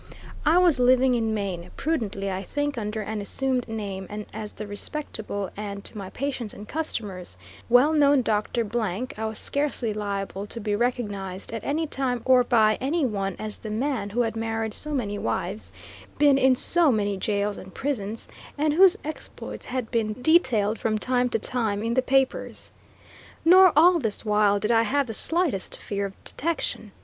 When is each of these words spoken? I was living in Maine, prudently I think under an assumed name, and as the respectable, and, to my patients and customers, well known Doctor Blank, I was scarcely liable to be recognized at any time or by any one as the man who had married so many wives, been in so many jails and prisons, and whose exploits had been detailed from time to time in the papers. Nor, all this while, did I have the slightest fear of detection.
I 0.47 0.57
was 0.57 0.79
living 0.79 1.13
in 1.13 1.31
Maine, 1.31 1.69
prudently 1.77 2.31
I 2.31 2.41
think 2.41 2.75
under 2.75 3.01
an 3.01 3.21
assumed 3.21 3.67
name, 3.67 4.07
and 4.09 4.25
as 4.33 4.53
the 4.53 4.65
respectable, 4.65 5.51
and, 5.55 5.83
to 5.83 5.95
my 5.95 6.09
patients 6.09 6.55
and 6.55 6.67
customers, 6.67 7.37
well 7.69 7.93
known 7.93 8.23
Doctor 8.23 8.63
Blank, 8.63 9.13
I 9.19 9.25
was 9.27 9.37
scarcely 9.37 9.93
liable 9.93 10.47
to 10.47 10.59
be 10.59 10.75
recognized 10.75 11.51
at 11.53 11.63
any 11.63 11.85
time 11.85 12.23
or 12.25 12.43
by 12.43 12.79
any 12.81 13.05
one 13.05 13.35
as 13.37 13.59
the 13.59 13.69
man 13.69 14.09
who 14.09 14.21
had 14.21 14.35
married 14.35 14.73
so 14.73 14.91
many 14.91 15.19
wives, 15.19 15.71
been 16.17 16.39
in 16.39 16.55
so 16.55 16.91
many 16.91 17.15
jails 17.15 17.57
and 17.59 17.71
prisons, 17.71 18.27
and 18.57 18.73
whose 18.73 18.97
exploits 19.05 19.65
had 19.67 19.91
been 19.91 20.19
detailed 20.23 20.79
from 20.79 20.97
time 20.97 21.29
to 21.29 21.37
time 21.37 21.83
in 21.83 21.93
the 21.93 22.01
papers. 22.01 22.71
Nor, 23.45 23.71
all 23.75 23.99
this 23.99 24.25
while, 24.25 24.57
did 24.59 24.71
I 24.71 24.81
have 24.81 25.05
the 25.05 25.13
slightest 25.13 25.77
fear 25.77 26.07
of 26.07 26.23
detection. 26.23 26.91